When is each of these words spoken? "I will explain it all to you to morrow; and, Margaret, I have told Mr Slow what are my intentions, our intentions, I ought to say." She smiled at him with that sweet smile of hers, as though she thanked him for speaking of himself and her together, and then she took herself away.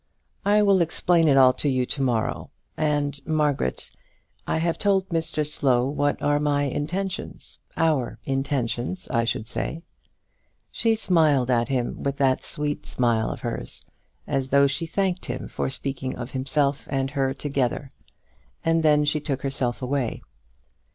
"I 0.45 0.63
will 0.63 0.81
explain 0.81 1.27
it 1.27 1.37
all 1.37 1.53
to 1.53 1.69
you 1.69 1.85
to 1.85 2.01
morrow; 2.01 2.49
and, 2.75 3.23
Margaret, 3.23 3.91
I 4.47 4.57
have 4.57 4.79
told 4.79 5.07
Mr 5.09 5.45
Slow 5.45 5.87
what 5.87 6.19
are 6.23 6.39
my 6.39 6.63
intentions, 6.63 7.59
our 7.77 8.17
intentions, 8.25 9.07
I 9.09 9.21
ought 9.21 9.27
to 9.27 9.45
say." 9.45 9.83
She 10.71 10.95
smiled 10.95 11.51
at 11.51 11.69
him 11.69 12.01
with 12.01 12.17
that 12.17 12.43
sweet 12.43 12.83
smile 12.87 13.29
of 13.29 13.41
hers, 13.41 13.85
as 14.25 14.47
though 14.47 14.65
she 14.65 14.87
thanked 14.87 15.27
him 15.27 15.47
for 15.47 15.69
speaking 15.69 16.15
of 16.17 16.31
himself 16.31 16.87
and 16.89 17.11
her 17.11 17.31
together, 17.35 17.91
and 18.65 18.81
then 18.81 19.05
she 19.05 19.19
took 19.19 19.43
herself 19.43 19.83
away. 19.83 20.23